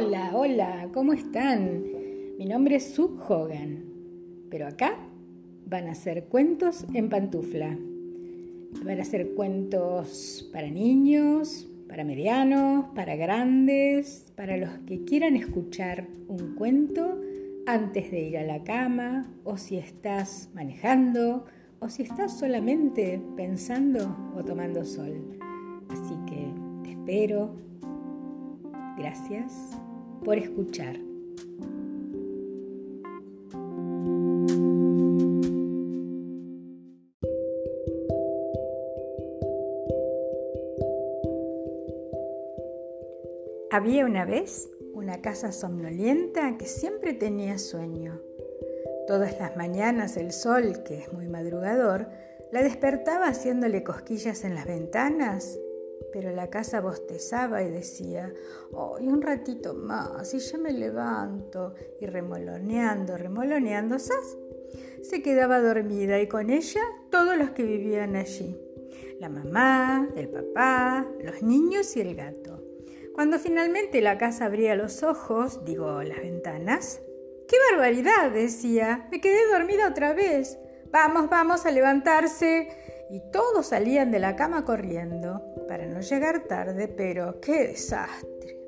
hola, 0.00 0.90
¿cómo 0.94 1.12
están? 1.12 1.82
Mi 2.38 2.44
nombre 2.44 2.76
es 2.76 2.94
Sue 2.94 3.10
Hogan, 3.28 3.82
pero 4.48 4.68
acá 4.68 4.96
van 5.66 5.88
a 5.88 5.96
ser 5.96 6.26
cuentos 6.26 6.86
en 6.94 7.08
pantufla. 7.08 7.76
Van 8.84 9.00
a 9.00 9.04
ser 9.04 9.34
cuentos 9.34 10.48
para 10.52 10.70
niños, 10.70 11.68
para 11.88 12.04
medianos, 12.04 12.84
para 12.94 13.16
grandes, 13.16 14.32
para 14.36 14.56
los 14.56 14.70
que 14.86 15.02
quieran 15.04 15.34
escuchar 15.34 16.06
un 16.28 16.54
cuento 16.54 17.20
antes 17.66 18.12
de 18.12 18.20
ir 18.20 18.38
a 18.38 18.44
la 18.44 18.62
cama 18.62 19.34
o 19.42 19.56
si 19.56 19.78
estás 19.78 20.48
manejando 20.54 21.44
o 21.80 21.88
si 21.88 22.04
estás 22.04 22.38
solamente 22.38 23.20
pensando 23.36 24.16
o 24.36 24.44
tomando 24.44 24.84
sol. 24.84 25.40
Así 25.88 26.14
que 26.24 26.54
te 26.84 26.90
espero. 26.92 27.56
Gracias 28.96 29.76
por 30.24 30.38
escuchar. 30.38 30.96
Había 43.70 44.06
una 44.06 44.24
vez 44.24 44.68
una 44.94 45.20
casa 45.20 45.52
somnolienta 45.52 46.56
que 46.58 46.66
siempre 46.66 47.14
tenía 47.14 47.58
sueño. 47.58 48.20
Todas 49.06 49.38
las 49.38 49.56
mañanas 49.56 50.16
el 50.16 50.32
sol, 50.32 50.82
que 50.84 50.98
es 50.98 51.12
muy 51.12 51.28
madrugador, 51.28 52.08
la 52.50 52.62
despertaba 52.62 53.28
haciéndole 53.28 53.84
cosquillas 53.84 54.44
en 54.44 54.54
las 54.54 54.66
ventanas, 54.66 55.58
pero 56.12 56.32
la 56.32 56.48
casa 56.50 56.80
bostezaba 56.80 57.62
y 57.62 57.70
decía, 57.70 58.32
hoy 58.72 59.08
un 59.08 59.22
ratito 59.22 59.74
más 59.74 60.34
y 60.34 60.38
ya 60.38 60.58
me 60.58 60.72
levanto, 60.72 61.74
y 62.00 62.06
remoloneando, 62.06 63.16
remoloneando, 63.16 63.98
¡zas! 63.98 64.36
se 65.02 65.22
quedaba 65.22 65.60
dormida 65.60 66.20
y 66.20 66.28
con 66.28 66.50
ella 66.50 66.82
todos 67.10 67.36
los 67.36 67.50
que 67.50 67.62
vivían 67.62 68.16
allí, 68.16 68.58
la 69.20 69.28
mamá, 69.28 70.08
el 70.16 70.28
papá, 70.28 71.06
los 71.22 71.42
niños 71.42 71.96
y 71.96 72.00
el 72.00 72.14
gato. 72.14 72.62
Cuando 73.14 73.38
finalmente 73.38 74.00
la 74.00 74.16
casa 74.16 74.46
abría 74.46 74.76
los 74.76 75.02
ojos, 75.02 75.64
digo, 75.64 76.02
las 76.02 76.18
ventanas, 76.18 77.00
¡qué 77.48 77.56
barbaridad! 77.72 78.30
decía, 78.30 79.08
me 79.10 79.20
quedé 79.20 79.50
dormida 79.50 79.88
otra 79.88 80.12
vez. 80.12 80.58
Vamos, 80.92 81.28
vamos 81.28 81.66
a 81.66 81.70
levantarse. 81.70 82.68
Y 83.10 83.20
todos 83.32 83.66
salían 83.66 84.10
de 84.10 84.18
la 84.18 84.36
cama 84.36 84.64
corriendo, 84.64 85.42
para 85.66 85.86
no 85.86 86.00
llegar 86.00 86.44
tarde, 86.44 86.88
pero 86.88 87.40
qué 87.40 87.68
desastre. 87.68 88.58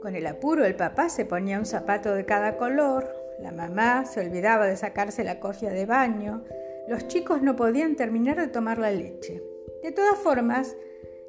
Con 0.00 0.14
el 0.14 0.26
apuro 0.26 0.64
el 0.64 0.76
papá 0.76 1.08
se 1.08 1.24
ponía 1.24 1.58
un 1.58 1.66
zapato 1.66 2.14
de 2.14 2.24
cada 2.24 2.56
color, 2.56 3.08
la 3.40 3.52
mamá 3.52 4.04
se 4.06 4.20
olvidaba 4.20 4.66
de 4.66 4.76
sacarse 4.76 5.24
la 5.24 5.40
cofia 5.40 5.70
de 5.70 5.84
baño, 5.84 6.44
los 6.88 7.08
chicos 7.08 7.42
no 7.42 7.56
podían 7.56 7.96
terminar 7.96 8.40
de 8.40 8.48
tomar 8.48 8.78
la 8.78 8.90
leche. 8.90 9.42
De 9.82 9.92
todas 9.92 10.18
formas, 10.18 10.76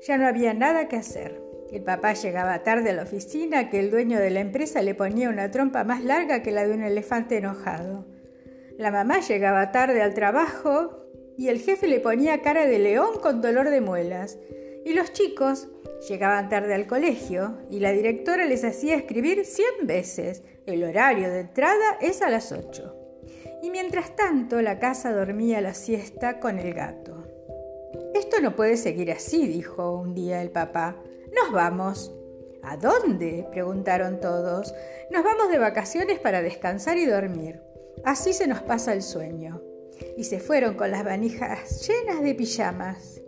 ya 0.05 0.17
no 0.17 0.27
había 0.27 0.53
nada 0.53 0.87
que 0.87 0.97
hacer. 0.97 1.41
El 1.71 1.83
papá 1.83 2.13
llegaba 2.13 2.63
tarde 2.63 2.91
a 2.91 2.93
la 2.93 3.03
oficina 3.03 3.69
que 3.69 3.79
el 3.79 3.91
dueño 3.91 4.19
de 4.19 4.29
la 4.29 4.39
empresa 4.39 4.81
le 4.81 4.95
ponía 4.95 5.29
una 5.29 5.51
trompa 5.51 5.83
más 5.83 6.03
larga 6.03 6.43
que 6.43 6.51
la 6.51 6.65
de 6.65 6.73
un 6.73 6.83
elefante 6.83 7.37
enojado. 7.37 8.05
La 8.77 8.91
mamá 8.91 9.19
llegaba 9.19 9.71
tarde 9.71 10.01
al 10.01 10.13
trabajo 10.13 11.06
y 11.37 11.49
el 11.49 11.59
jefe 11.59 11.87
le 11.87 11.99
ponía 11.99 12.41
cara 12.41 12.65
de 12.65 12.79
león 12.79 13.19
con 13.21 13.41
dolor 13.41 13.69
de 13.69 13.79
muelas. 13.79 14.39
Y 14.83 14.93
los 14.93 15.13
chicos 15.13 15.67
llegaban 16.09 16.49
tarde 16.49 16.73
al 16.73 16.87
colegio 16.87 17.59
y 17.69 17.79
la 17.79 17.91
directora 17.91 18.45
les 18.45 18.63
hacía 18.63 18.95
escribir 18.95 19.45
cien 19.45 19.85
veces. 19.85 20.43
El 20.65 20.83
horario 20.83 21.29
de 21.29 21.41
entrada 21.41 21.97
es 22.01 22.21
a 22.21 22.29
las 22.29 22.51
ocho. 22.51 22.95
Y 23.61 23.69
mientras 23.69 24.15
tanto 24.15 24.61
la 24.61 24.79
casa 24.79 25.13
dormía 25.13 25.61
la 25.61 25.73
siesta 25.73 26.39
con 26.39 26.57
el 26.57 26.73
gato. 26.73 27.23
Esto 28.15 28.41
no 28.41 28.55
puede 28.55 28.77
seguir 28.77 29.11
así, 29.11 29.47
dijo 29.47 29.95
un 29.97 30.15
día 30.15 30.41
el 30.41 30.49
papá. 30.49 30.97
Nos 31.35 31.51
vamos. 31.51 32.13
¿A 32.63 32.77
dónde? 32.77 33.47
preguntaron 33.51 34.19
todos. 34.19 34.73
Nos 35.11 35.23
vamos 35.23 35.49
de 35.49 35.59
vacaciones 35.59 36.19
para 36.19 36.41
descansar 36.41 36.97
y 36.97 37.05
dormir. 37.05 37.61
Así 38.03 38.33
se 38.33 38.47
nos 38.47 38.61
pasa 38.61 38.93
el 38.93 39.03
sueño. 39.03 39.61
Y 40.17 40.23
se 40.23 40.39
fueron 40.39 40.75
con 40.75 40.91
las 40.91 41.03
vanijas 41.03 41.87
llenas 41.87 42.23
de 42.23 42.35
pijamas. 42.35 43.21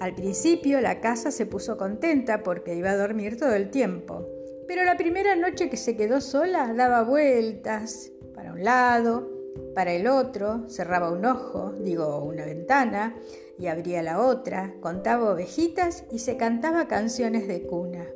Al 0.00 0.14
principio 0.14 0.80
la 0.80 1.00
casa 1.00 1.30
se 1.30 1.46
puso 1.46 1.76
contenta 1.76 2.42
porque 2.42 2.74
iba 2.74 2.90
a 2.90 2.96
dormir 2.96 3.36
todo 3.38 3.54
el 3.54 3.70
tiempo. 3.70 4.28
Pero 4.66 4.84
la 4.84 4.96
primera 4.96 5.34
noche 5.34 5.70
que 5.70 5.76
se 5.76 5.96
quedó 5.96 6.20
sola 6.20 6.72
daba 6.74 7.02
vueltas 7.02 8.12
para 8.34 8.52
un 8.52 8.62
lado, 8.62 9.38
para 9.74 9.92
el 9.92 10.06
otro, 10.06 10.68
cerraba 10.68 11.10
un 11.10 11.24
ojo, 11.24 11.72
digo 11.80 12.22
una 12.22 12.44
ventana, 12.44 13.16
y 13.58 13.66
abría 13.66 14.02
la 14.02 14.20
otra, 14.20 14.74
contaba 14.80 15.32
ovejitas 15.32 16.04
y 16.12 16.20
se 16.20 16.36
cantaba 16.36 16.86
canciones 16.86 17.48
de 17.48 17.62
cuna. 17.62 18.06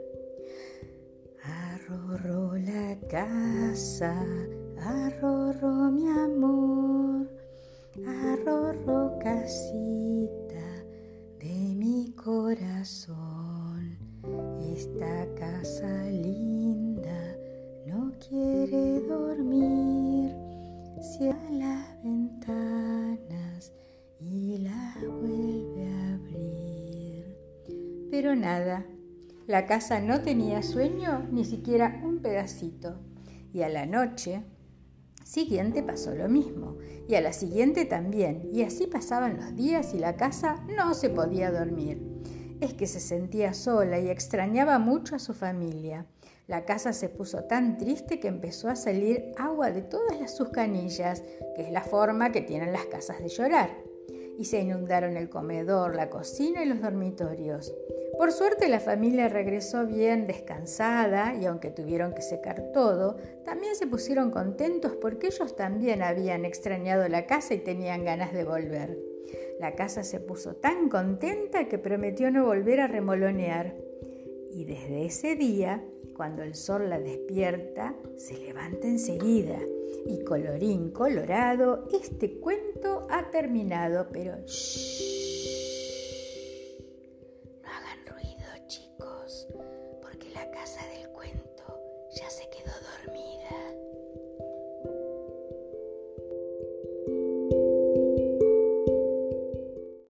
Arrorró 1.42 2.56
la 2.56 2.97
casa, 3.09 4.24
arrorró 4.78 5.91
mi 5.91 6.09
amor, 6.09 7.01
casa 15.42 16.04
linda 16.04 17.36
no 17.84 18.12
quiere 18.28 19.00
dormir, 19.00 20.30
cierra 21.00 21.50
las 21.50 22.00
ventanas 22.04 23.72
y 24.20 24.58
la 24.58 24.94
vuelve 25.00 25.88
a 25.88 26.14
abrir. 26.14 27.36
Pero 28.08 28.36
nada, 28.36 28.86
la 29.48 29.66
casa 29.66 30.00
no 30.00 30.20
tenía 30.20 30.62
sueño 30.62 31.26
ni 31.32 31.44
siquiera 31.44 32.00
un 32.04 32.20
pedacito. 32.22 33.00
Y 33.53 33.62
a 33.62 33.69
la 33.69 33.84
noche 33.84 34.44
siguiente 35.24 35.82
pasó 35.82 36.14
lo 36.14 36.28
mismo, 36.28 36.76
y 37.09 37.16
a 37.16 37.20
la 37.20 37.32
siguiente 37.32 37.84
también, 37.84 38.48
y 38.53 38.62
así 38.62 38.86
pasaban 38.86 39.38
los 39.38 39.56
días 39.56 39.92
y 39.92 39.98
la 39.98 40.16
casa 40.16 40.64
no 40.76 40.94
se 40.94 41.10
podía 41.10 41.50
dormir. 41.50 42.00
Es 42.62 42.74
que 42.74 42.86
se 42.86 43.00
sentía 43.00 43.54
sola 43.54 43.98
y 43.98 44.08
extrañaba 44.08 44.78
mucho 44.78 45.16
a 45.16 45.18
su 45.18 45.34
familia. 45.34 46.06
La 46.46 46.64
casa 46.64 46.92
se 46.92 47.08
puso 47.08 47.42
tan 47.42 47.76
triste 47.76 48.20
que 48.20 48.28
empezó 48.28 48.68
a 48.68 48.76
salir 48.76 49.32
agua 49.36 49.72
de 49.72 49.82
todas 49.82 50.20
las 50.20 50.36
sus 50.36 50.50
canillas, 50.50 51.24
que 51.56 51.62
es 51.62 51.72
la 51.72 51.82
forma 51.82 52.30
que 52.30 52.40
tienen 52.40 52.72
las 52.72 52.86
casas 52.86 53.18
de 53.18 53.26
llorar 53.26 53.68
y 54.38 54.44
se 54.44 54.60
inundaron 54.60 55.16
el 55.16 55.28
comedor, 55.28 55.96
la 55.96 56.08
cocina 56.08 56.62
y 56.62 56.68
los 56.68 56.80
dormitorios. 56.80 57.74
Por 58.16 58.30
suerte 58.30 58.68
la 58.68 58.78
familia 58.78 59.28
regresó 59.28 59.84
bien 59.84 60.28
descansada 60.28 61.34
y 61.34 61.46
aunque 61.46 61.70
tuvieron 61.70 62.14
que 62.14 62.22
secar 62.22 62.70
todo, 62.72 63.16
también 63.44 63.74
se 63.74 63.88
pusieron 63.88 64.30
contentos 64.30 64.92
porque 65.00 65.26
ellos 65.26 65.56
también 65.56 66.00
habían 66.00 66.44
extrañado 66.44 67.08
la 67.08 67.26
casa 67.26 67.54
y 67.54 67.58
tenían 67.58 68.04
ganas 68.04 68.32
de 68.32 68.44
volver. 68.44 69.11
La 69.60 69.75
casa 69.75 70.03
se 70.03 70.21
puso 70.21 70.56
tan 70.56 70.88
contenta 70.88 71.69
que 71.69 71.78
prometió 71.78 72.31
no 72.31 72.44
volver 72.47 72.81
a 72.81 72.87
remolonear. 72.87 73.77
Y 74.50 74.65
desde 74.65 75.06
ese 75.06 75.37
día, 75.37 75.84
cuando 76.16 76.43
el 76.43 76.55
sol 76.55 76.91
la 76.91 77.00
despierta, 77.00 77.94
se 78.16 78.37
levanta 78.37 78.87
enseguida 78.87 79.59
y 80.06 80.25
colorín 80.25 80.91
colorado, 80.91 81.88
este 81.93 82.38
cuento 82.38 83.06
ha 83.09 83.31
terminado, 83.31 84.09
pero 84.12 84.37
shh, 84.47 84.91